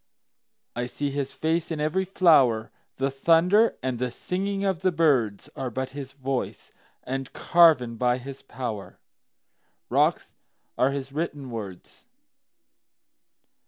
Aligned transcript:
I 0.75 0.87
see 0.87 1.11
his 1.11 1.31
face 1.35 1.69
in 1.69 1.79
every 1.79 2.05
flower; 2.05 2.71
The 2.95 3.11
thunder 3.11 3.77
and 3.83 3.99
the 3.99 4.09
singing 4.09 4.65
of 4.65 4.81
the 4.81 4.91
birdsAre 4.91 5.71
but 5.71 5.91
his 5.91 6.13
voice—and 6.13 7.33
carven 7.33 7.97
by 7.97 8.17
his 8.17 8.41
powerRocks 8.41 10.33
are 10.75 10.89
his 10.89 11.11
written 11.11 11.51
words. 11.51 12.07